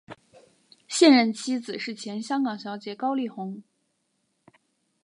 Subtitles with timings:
[0.87, 3.61] 现任妻子是前香港小姐冠军高丽虹。